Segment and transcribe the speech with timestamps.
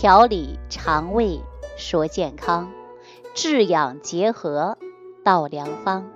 [0.00, 1.40] 调理肠胃
[1.76, 2.70] 说健康，
[3.34, 4.78] 治养结合
[5.24, 6.06] 道良方。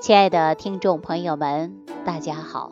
[0.00, 2.70] 亲爱的听众朋友们，大家好，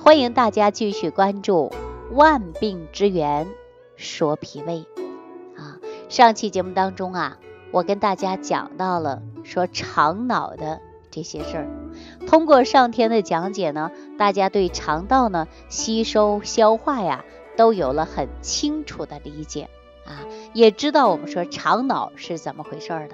[0.00, 1.72] 欢迎大家继续关注
[2.10, 3.46] 万病之源
[3.94, 4.86] 说脾胃
[5.56, 5.78] 啊。
[6.08, 7.38] 上期节目当中啊，
[7.70, 10.80] 我跟大家讲到了说肠脑的
[11.12, 11.68] 这些事儿。
[12.26, 17.24] 通过上天的讲解呢，大家对肠道呢吸收消化呀。
[17.56, 19.68] 都有了很清楚的理解
[20.06, 23.10] 啊，也知道我们说肠脑是怎么回事的。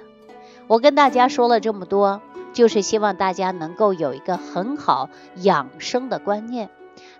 [0.67, 2.21] 我跟大家说了这么多，
[2.53, 6.69] 就是希望大家能够有一个很好养生的观念。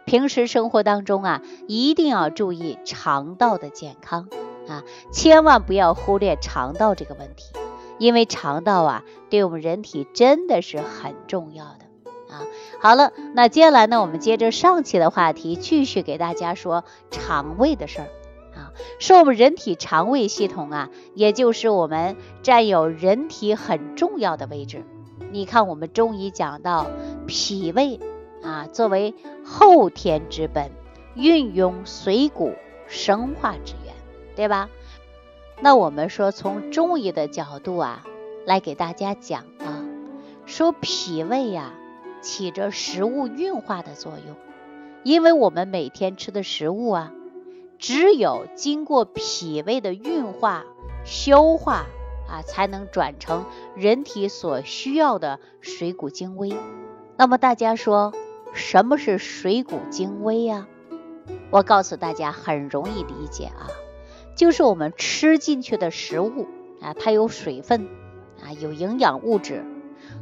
[0.06, 4.30] 平时生活当中啊，一定要注意肠道的健康
[4.68, 7.54] 啊，千万不要忽略肠道这个问题，
[8.00, 11.87] 因为肠道啊，对我们人体真的是很重要的。
[12.30, 12.44] 啊，
[12.82, 18.08] 好了，那接下来呢，我们接着上期的话题，继续给大家说肠胃的事儿
[18.54, 18.74] 啊。
[19.00, 24.84] 说我们人体肠胃系统啊，也就是我们占有人体很重要的位置。
[25.32, 26.88] 你看，我们中医讲到
[27.28, 28.00] 脾胃
[28.44, 30.72] 啊，作为后天之本，
[31.16, 32.54] 运用水谷
[32.88, 33.94] 生化之源，
[34.36, 34.70] 对吧？
[35.60, 38.06] 那我们说从中医的角度啊，
[38.46, 39.84] 来给大家讲啊，
[40.46, 41.74] 说脾胃呀。
[42.28, 44.36] 起着食物运化的作用，
[45.04, 47.14] 因为我们每天吃的食物啊，
[47.80, 50.66] 只有经过脾胃的运化、
[51.06, 51.86] 消化
[52.28, 53.46] 啊，才能转成
[53.78, 56.54] 人体所需要的水谷精微。
[57.16, 58.14] 那么大家说，
[58.52, 60.68] 什么是水谷精微呀？
[61.50, 63.72] 我告诉大家，很容易理解啊，
[64.36, 66.46] 就是我们吃进去的食物
[66.82, 67.88] 啊，它有水分
[68.44, 69.64] 啊，有营养物质，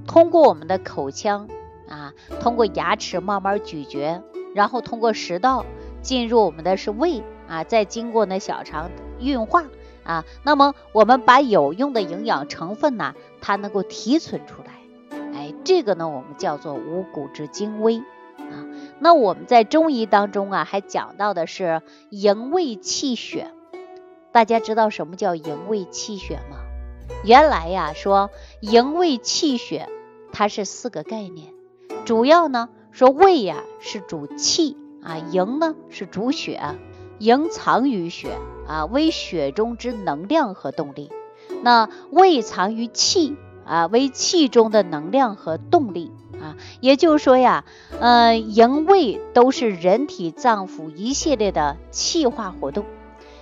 [0.06, 1.50] 通过我们的口腔。
[1.88, 4.22] 啊，通过牙齿慢慢咀嚼，
[4.53, 5.66] 然后通过食道
[6.02, 9.64] 进入我们的是胃啊，再经过呢小肠运化
[10.03, 18.00] 啊，那么我们把有用的营养成分呢，它能够提存出来，哎，这个呢我们叫做五谷之精微
[18.38, 18.66] 啊。
[19.00, 23.51] 那我们在中医当中啊，还讲到的是营卫气血，
[24.31, 26.57] 大家知道什么叫营卫气血吗？
[27.24, 28.29] 原来呀说
[28.62, 29.90] 营卫气血，
[30.31, 31.55] 它是四个概念。
[32.06, 36.62] 主要呢说胃呀是主气啊，营呢是主血，
[37.19, 38.38] 营藏于血
[38.68, 41.12] 啊，为血中之能量和动力。
[41.62, 43.35] 那胃藏于气
[43.66, 46.56] 啊，为气中的能量和动力啊。
[46.79, 47.66] 也就是说呀，
[48.00, 52.85] 呃，营卫都是人体脏腑一系列的气化活动。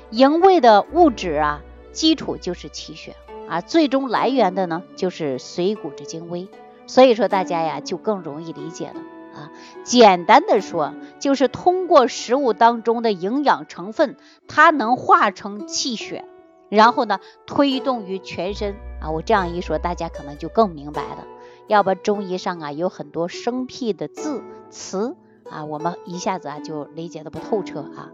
[0.09, 1.61] 营卫的物质啊，
[1.91, 3.15] 基础就是气血
[3.47, 6.47] 啊，最终来源的呢就是水谷之精微。
[6.87, 9.01] 所以说大家呀就更容易理解了
[9.33, 9.51] 啊。
[9.83, 14.15] 简单的说，就是通过食物当中的营养成分，
[14.47, 16.25] 它能化成气血，
[16.69, 19.11] 然后呢推动于全身啊。
[19.11, 21.25] 我这样一说，大家可能就更明白了。
[21.67, 25.15] 要不中医上啊有很多生僻的字词
[25.49, 28.11] 啊，我们一下子啊就理解的不透彻啊。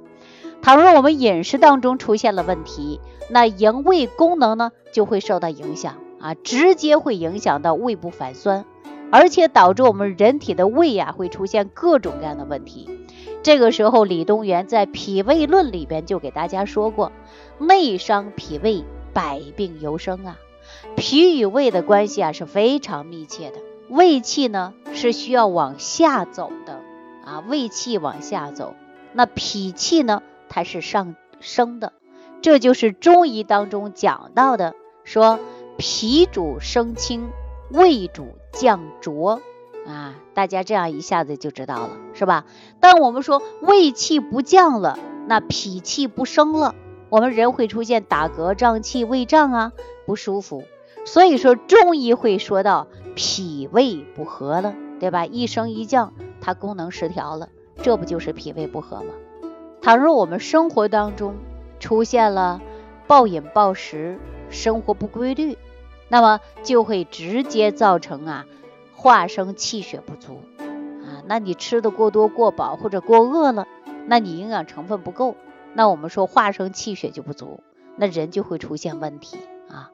[0.61, 2.99] 倘若我们饮食当中出现了问题，
[3.29, 5.95] 那营卫功能呢就会受到影响。
[6.19, 8.65] 啊，直接会影响到胃部反酸，
[9.11, 12.89] 而且导致我们人体的胃呀会出现各种各样的问题。
[13.41, 17.13] 这个时候，李东垣在《脾胃论》里边就给大家说过，
[17.57, 20.37] 内伤脾胃，百病由生啊。
[20.95, 23.57] 脾与胃的关系啊是非常密切的，
[23.87, 26.81] 胃气呢是需要往下走的
[27.25, 28.75] 啊，胃气往下走，
[29.13, 31.93] 那脾气呢它是上升的，
[32.41, 34.75] 这就是中医当中讲到的
[35.05, 35.39] 说。
[35.79, 37.29] 脾主升清，
[37.71, 39.41] 胃主降浊
[39.87, 42.43] 啊，大家这样一下子就知道了，是吧？
[42.81, 46.75] 但我们说胃气不降了，那脾气不升了，
[47.07, 49.71] 我们人会出现打嗝、胀气、胃胀啊，
[50.05, 50.65] 不舒服。
[51.05, 55.25] 所以说中医会说到脾胃不和了，对吧？
[55.25, 57.47] 一升一降，它功能失调了，
[57.81, 59.13] 这不就是脾胃不和吗？
[59.81, 61.35] 倘若我们生活当中
[61.79, 62.61] 出现了
[63.07, 64.19] 暴饮暴食、
[64.49, 65.57] 生活不规律，
[66.09, 68.45] 那么就会直接造成啊
[68.95, 73.67] 化生气血不足啊，那你吃的过多过饱或者过饿了，
[74.07, 75.35] 那你营养成分不够，
[75.73, 77.61] 那我们说化生气血就不足，
[77.95, 79.37] 那人就会出现问题
[79.69, 79.91] 啊。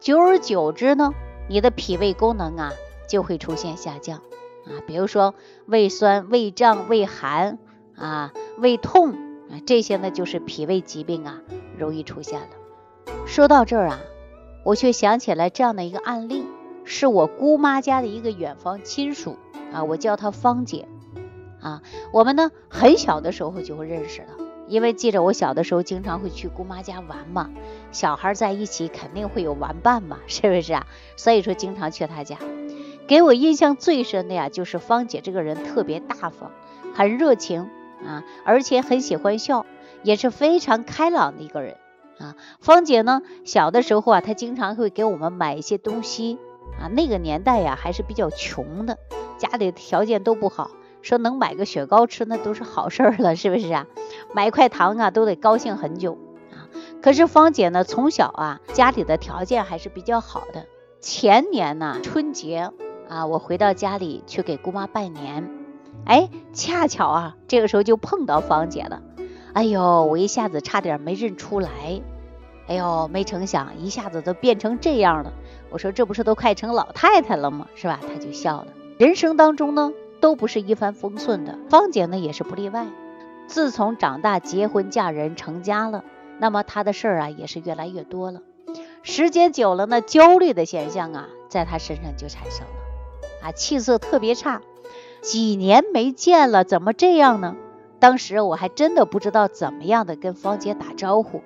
[0.00, 1.14] 久而久之呢，
[1.48, 2.72] 你的脾胃功能啊
[3.08, 4.18] 就会出现下降
[4.66, 5.34] 啊，比如说
[5.66, 7.58] 胃酸、胃胀、胃寒
[7.96, 9.12] 啊、胃痛
[9.50, 11.40] 啊，这些呢就是脾胃疾病啊
[11.78, 12.48] 容易出现了。
[13.26, 13.98] 说到这儿啊。
[14.64, 16.44] 我却想起来这样的一个案例，
[16.84, 19.36] 是我姑妈家的一个远房亲属
[19.72, 20.86] 啊，我叫她芳姐
[21.60, 21.82] 啊。
[22.12, 24.28] 我们呢很小的时候就会认识了，
[24.68, 27.50] 因为记着我小的时候经常会去姑妈家玩嘛，
[27.90, 30.86] 小孩在一起肯定会有玩伴嘛， 是不是啊？
[31.16, 32.38] 所以说经常去她家。
[33.08, 36.52] 给我印象最深的呀，就是芳姐这个人特别大方，
[36.94, 37.68] 很热情
[38.06, 39.66] 啊，而且很喜欢笑，
[40.04, 41.76] 也是非常开朗的一个人
[42.22, 42.36] 啊。
[42.60, 46.38] 芳姐呢，小的时候啊，她经常会给我们买一些东西
[46.80, 46.88] 啊。
[46.88, 48.98] 那个年代呀，还是比较穷的，
[49.38, 50.70] 家里条件都不好，
[51.02, 53.86] 说能买个雪糕吃，那都是好事儿了，是不是啊？
[54.32, 56.16] 买一块糖啊，都得高兴很久
[56.52, 56.70] 啊。
[57.02, 60.66] 可是芳姐呢，从小啊，家里的条件还是比较好的。
[61.00, 62.70] 前年呢，春节。
[63.08, 65.50] 啊，我回到家里去给姑妈拜年，
[66.06, 69.02] 哎，恰巧啊，这个时候就碰到芳姐了。
[69.52, 71.68] 哎呦，我一下子差点没认出来。
[72.68, 75.32] 哎呦，没成想一下子都变成这样了。
[75.70, 77.66] 我说这不是都快成老太太了吗？
[77.74, 78.00] 是吧？
[78.02, 78.68] 他就笑了。
[78.98, 82.86] 人生当中呢，都不是一帆风顺的，芳姐呢也是不例外。
[83.48, 86.04] 自从长大结婚嫁人成家了，
[86.38, 88.40] 那么她的事儿啊也是越来越多了。
[89.02, 93.48] 时间久了呢，焦虑的现象啊，在她身上就产生了。
[93.48, 94.62] 啊，气色特别差，
[95.20, 97.56] 几年没见了，怎么这样呢？
[98.02, 101.40] 当时我还真的不知道怎么样的跟芳姐打招呼，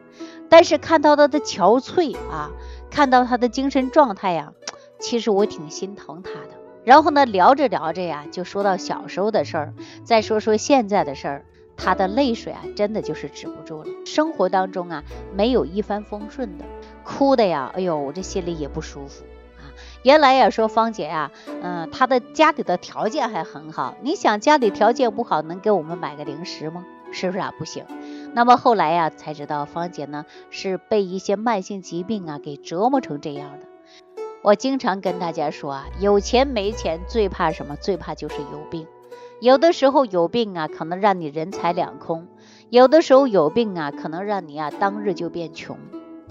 [0.49, 2.51] 但是看到她的憔悴啊，
[2.91, 4.55] 看到她的精神状态呀，
[4.99, 6.49] 其实我挺心疼她的。
[6.83, 11.45] 然后呢，聊着聊着呀，就说到小时候的事儿，再说说现在的事儿，
[11.77, 13.91] 她的泪水啊，真的就是止不住了。
[14.07, 15.05] 生活当中啊，
[15.37, 16.65] 没有一帆风顺的，
[17.05, 19.25] 哭的呀，哎呦，我这心里也不舒服。
[20.07, 21.33] 原来呀，说芳姐呀，
[21.63, 23.97] 嗯，她的家里的条件还很好。
[24.03, 26.85] 你想家里条件不好，能给我们买个零食吗？
[27.11, 27.53] 是不是啊？
[27.59, 27.85] 不行。
[28.33, 33.67] 那么后来呀，才知道芳姐呢是被一些慢性疾病啊给折磨成这样的。
[34.45, 37.75] 我经常跟大家说啊，有钱没钱最怕什么？
[37.75, 38.87] 最怕就是有病。
[39.41, 42.29] 有的时候有病啊，可能让你人财两空；
[42.71, 45.77] 有的时候有病啊，可能让你啊当日就变穷，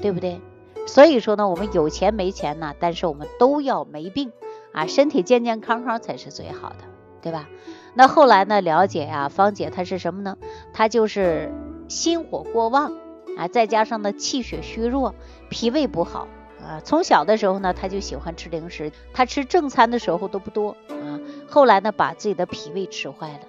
[0.02, 0.40] 对不对？
[0.86, 4.32] 所以说呢，我们有钱没钱呢，但是我们都要没病
[4.72, 6.86] 啊，身体健健康康才是最好的，
[7.22, 7.50] 对吧？
[7.94, 10.38] 那后来呢，了解啊，芳姐她是什么呢？
[10.74, 11.52] 她就是
[11.88, 12.94] 心火过旺
[13.38, 15.16] 啊，再加上呢气血虚弱，
[15.50, 16.28] 脾胃不好
[16.62, 16.82] 啊。
[16.84, 21.20] 从小的时候呢，她就喜欢吃零食，她吃正餐的时候都不多啊。
[21.50, 23.40] 后来呢，把自己的脾胃吃坏了。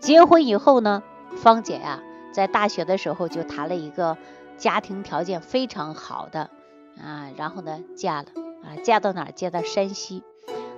[0.00, 1.02] 结婚以后呢，
[1.36, 2.02] 芳姐呀，
[2.32, 4.18] 在大学的时候就谈了一个
[4.58, 6.50] 家庭条件非常好的。
[6.98, 8.28] 啊，然后呢，嫁了
[8.62, 9.32] 啊，嫁到哪儿？
[9.32, 10.22] 嫁到山西。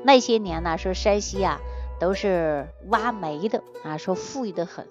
[0.03, 1.59] 那些年呢，说山西啊，
[1.99, 4.87] 都是挖煤的啊，说富裕的很。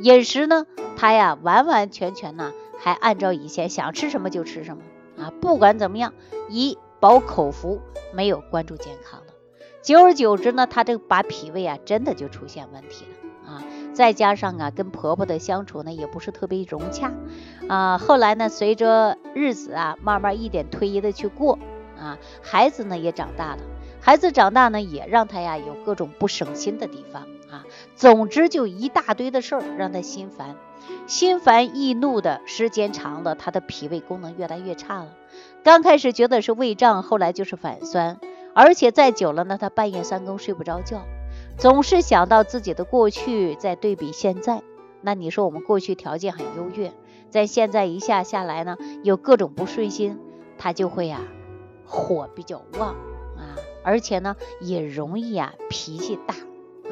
[0.00, 0.66] 饮食呢，
[0.96, 4.82] 他呀，完完全全呢，还按照以前想吃什么就吃什么
[5.18, 6.14] 啊，不管怎么样，
[6.48, 7.80] 以饱口福，
[8.12, 9.34] 没有关注健康的。
[9.82, 13.64] 久而久之呢，他这个把脾胃啊，真的就出现问题了啊。
[13.92, 17.12] 再加上啊，跟婆婆的相处呢，也不是特别融洽
[17.68, 17.98] 啊。
[17.98, 21.58] 后来呢，随着日子啊，慢慢一点推移的去过
[21.98, 23.62] 啊，孩子呢也长大了，
[24.00, 27.64] 孩子长大呢，也让他呀有各种不省心的地方啊。
[27.96, 30.54] 总之就一大堆的事儿让他心烦，
[31.08, 35.08] 心烦易怒的时间长了，他的脾胃功能越来越差了。
[35.64, 38.18] 刚开始觉得是胃胀，后来就是反酸，
[38.54, 41.02] 而且再久了呢，他半夜三更睡不着觉。
[41.58, 44.62] 总是想到自己的过去，在对比现在，
[45.00, 46.92] 那你说我们过去条件很优越，
[47.30, 50.20] 在现在一下下来呢，有各种不顺心，
[50.56, 51.20] 他就会呀
[51.84, 52.94] 火比较旺
[53.36, 56.34] 啊，而且呢也容易啊脾气大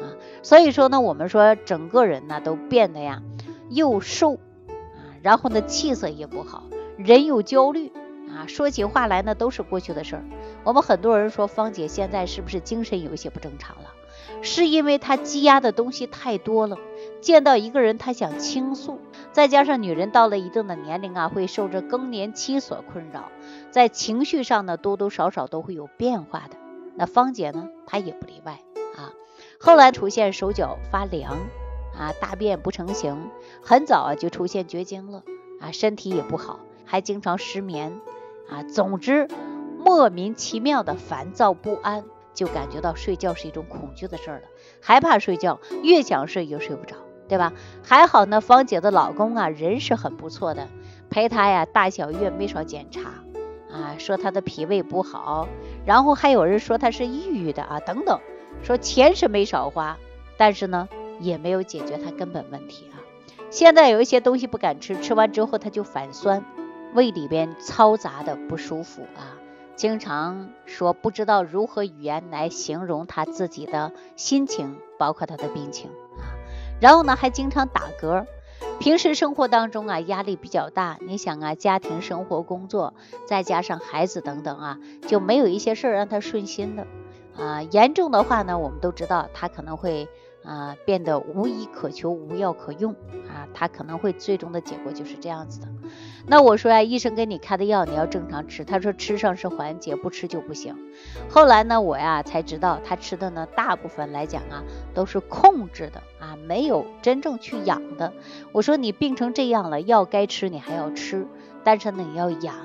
[0.01, 3.23] 啊，所以说呢，我们说整个人呢都变得呀
[3.69, 4.33] 又瘦
[4.67, 6.63] 啊，然后呢气色也不好，
[6.97, 7.93] 人又焦虑
[8.29, 10.25] 啊，说起话来呢都是过去的事儿。
[10.65, 13.93] 我们很多人说芳姐现在是不是精神有些不正常了？
[14.41, 16.77] 是因为她积压的东西太多了，
[17.21, 18.99] 见到一个人她想倾诉，
[19.31, 23.31] 再加上女人到了一定的年龄啊，会受着更年期所困扰，
[23.71, 26.57] 在情绪上呢多多少少都会有变化的。
[26.95, 28.59] 那芳姐呢，她也不例外
[28.95, 29.13] 啊。
[29.59, 31.37] 后来出现手脚发凉
[31.97, 33.29] 啊，大便不成形，
[33.61, 35.23] 很早啊就出现绝经了
[35.59, 37.99] 啊，身体也不好，还经常失眠
[38.49, 39.27] 啊，总之
[39.79, 42.05] 莫名其妙的烦躁不安。
[42.37, 44.43] 就感觉到睡觉是一种恐惧的事儿了，
[44.79, 46.95] 害怕睡觉，越想睡就睡不着，
[47.27, 47.51] 对吧？
[47.83, 50.67] 还好呢，芳姐的老公啊，人是很不错的，
[51.09, 53.09] 陪她呀大小月没少检查
[53.75, 55.47] 啊，说她的脾胃不好，
[55.83, 58.19] 然后还有人说她是抑郁的啊，等等，
[58.61, 59.97] 说钱是没少花，
[60.37, 60.87] 但是呢，
[61.19, 63.01] 也没有解决她根本问题啊。
[63.49, 66.45] 现在有一些东西不敢吃，吃完之后她就反酸，
[66.93, 69.36] 胃里边嘈杂的不舒服啊。
[69.77, 76.33] 经常说不知道如何语言来形容他自己的心情，包括他的病情啊。
[76.81, 78.25] 然后呢，还经常打嗝，
[78.79, 82.95] 平时生活当中啊，压力比较大，你想啊，家庭生活、工作，
[83.27, 86.87] 再加上孩子等等啊，就没有一些事儿让他顺心的
[87.37, 87.61] 啊。
[87.61, 90.09] 严重的话呢，我们都知道他可能会。
[90.47, 92.93] 啊，变得无医可求，无药可用
[93.27, 95.67] 啊，他可能会最终的结果就是这样子的。
[96.25, 100.73] 那我说呀，医生给你开的药你要正常吃，他说吃上是缓解，不吃就不行。
[101.29, 104.63] 后来呢，我呀才知道他吃的呢，大部分来讲啊
[104.93, 108.13] 都是控制的啊，没有真正去养的。
[108.53, 111.27] 我说你病成这样了，药该吃你还要吃，
[111.65, 112.55] 但是呢你要养。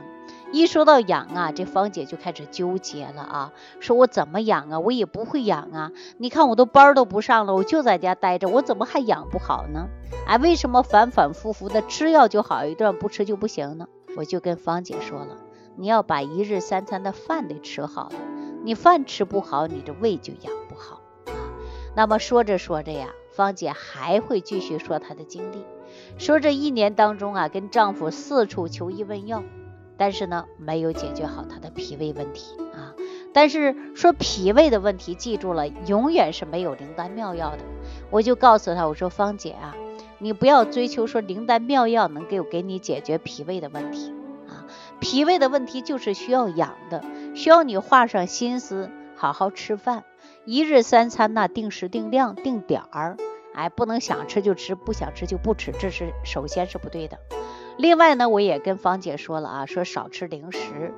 [0.52, 4.78] 一说到养啊，这芳姐就开始纠结了啊，说我怎么养啊？
[4.80, 5.92] 我也不会养啊。
[6.18, 9.88] 你看我都班都不上了，我就在家待着，我怎么还养不好呢？
[10.26, 13.88] 哎，为什么反反复复的吃药就好一段，不吃就不行呢？
[14.14, 15.38] 我就跟芳姐说了，
[15.76, 18.16] 你要把一日三餐的饭得吃好了，
[18.62, 21.32] 你饭吃不好，你这胃就养不好啊。
[21.96, 25.64] 那么说着说着呀，芳姐还会继续说她的经历，
[26.18, 29.42] 说这一年当中啊，跟丈夫四处求医问药。
[29.96, 32.94] 但是呢，没有解决好他的脾胃问题啊。
[33.34, 37.58] 但是说脾胃的问题，记住了，永远是没有灵丹妙药的。
[38.10, 39.74] 我就告诉他，我说芳姐啊，
[40.18, 44.12] 你不要追求说灵丹妙药能给给你解决脾胃的问题
[44.48, 44.66] 啊。
[45.00, 47.02] 脾胃的问题就是需要养的，
[47.34, 50.04] 需要你花上心思，好好吃饭，
[50.44, 53.16] 一日三餐呢，定时定量定点儿，
[53.54, 57.18] 哎，不能想吃就吃，不想吃就不吃，这是首先是不对的。
[57.82, 60.94] 另外呢，我也跟芳姐说了啊，说少吃零食。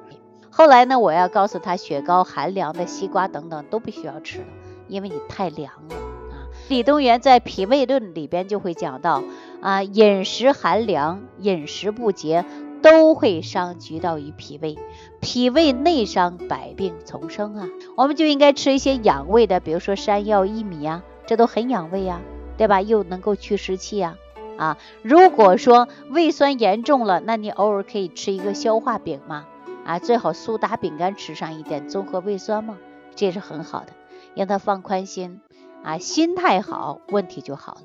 [0.50, 4.46] 后来呢，我要告诉她，雪糕、寒凉的西瓜等等都不需要吃了，
[4.86, 6.44] 因为你太凉了啊。
[6.68, 9.24] 李东垣在《脾胃论》里边就会讲到
[9.62, 12.44] 啊，饮食寒凉、饮食不节
[12.82, 14.76] 都会伤及到于脾胃，
[15.22, 17.66] 脾胃内伤，百病丛生啊。
[17.96, 22.20] 我们就应该吃一些养胃的，比如说山药、薏米啊，这都很养胃啊，
[22.58, 22.82] 对吧？
[22.82, 24.16] 又能够去湿气啊。
[24.56, 29.46] 啊，如果说胃酸严重了，那你偶尔可以吃一个消化饼嘛，
[29.84, 32.78] 啊，最好苏打饼干吃上一点，综合胃酸嘛，
[33.14, 33.92] 这是很好的，
[34.34, 35.40] 让他放宽心，
[35.82, 37.82] 啊，心态好，问题就好了。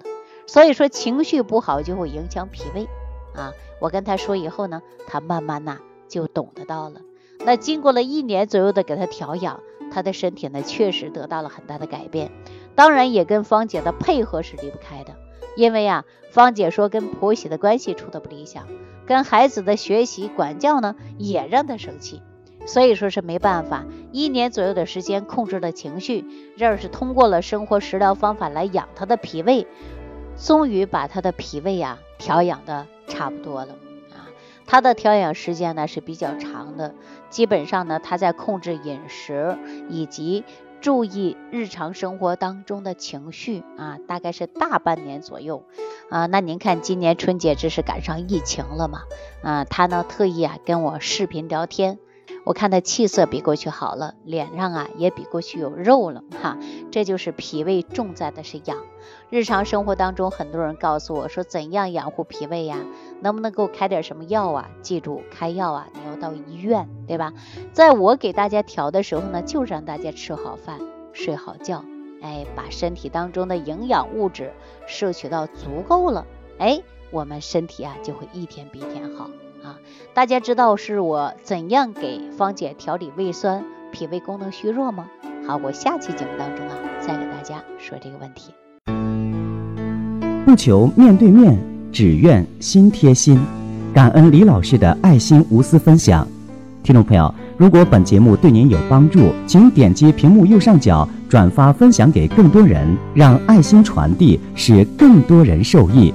[0.48, 2.88] 所以说情绪不好就会影响脾胃，
[3.36, 7.02] 啊，我跟他说以后呢，他慢慢呐就懂得到了。
[7.46, 9.60] 那经过了一年左右的给他调养，
[9.92, 12.32] 他的身体呢确实得到了很大的改变，
[12.76, 15.16] 当然也跟芳姐的配合是离不开的。
[15.60, 18.66] 因为呀，芳姐说跟婆媳的关系处的不理想，
[19.06, 22.22] 跟孩子的学习管教呢也让她生气，
[22.66, 26.24] 所以说是没办法，一年左右的时间控制了情绪，
[26.56, 29.68] 这是通过了生活食疗方法来养她的脾胃，
[30.38, 33.74] 终于把她的脾胃呀调养的差不多了
[34.14, 34.32] 啊。
[34.66, 36.96] 她的调养时间呢是比较长的，
[37.30, 39.58] 基本上呢她在控制饮食
[39.90, 40.46] 以及。
[40.82, 45.64] 注意日常生活当中的情绪啊，大概是大半年左右
[46.10, 46.26] 啊。
[46.26, 49.02] 那您看今年春节这是赶上疫情了嘛？
[49.44, 52.00] 啊，他呢特意啊跟我视频聊天，
[52.50, 56.58] 我看他气色比过去好了，脸上啊也比过去有肉了哈。
[56.90, 58.80] 这就是脾胃重在的是养。
[59.30, 62.80] 日常生活当中，很多人告诉我说怎样养护脾胃呀？
[63.22, 64.68] 能不能给我开点什么药啊？
[64.82, 67.34] 记住开药啊，你要到医院，对吧？
[67.72, 70.80] 在我给大家调的时候呢，就是让大家吃好饭、
[71.14, 71.86] 睡好觉，
[72.24, 74.54] 哎，把身体当中的营养物质
[74.88, 76.26] 摄取到足够了，
[76.58, 79.30] 哎，我们身体啊就会一天比一天好
[79.64, 79.78] 啊。
[80.14, 85.08] 大家知道是我怎样给芳姐调理胃酸、脾胃功能虚弱吗？
[85.48, 88.52] 好，我下期节目当中啊，再给大家说这个问题。
[90.46, 91.58] 不求面对面。
[91.92, 93.40] 只愿心贴心，
[93.96, 96.26] 感恩李老师的爱心无私分享。
[96.84, 106.14] 听众朋友，如果本节目对您有帮助，请点击屏幕右上角转发分享给更多人，让爱心传递，使更多人受益。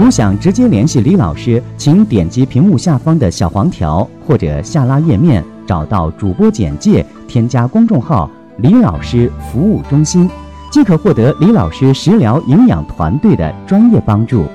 [0.00, 10.26] 如想直接联系李老师，请点击屏幕下方的小黄条或者下拉页面，找到主播简介，添加公众号“李老师服务中心”，
[10.72, 14.46] 即可获得李老师食疗营养团队的专业帮助。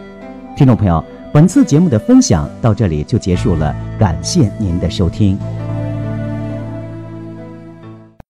[0.58, 5.38] 听众朋友，本次节目的分享到这里就结束了，感谢您的收听。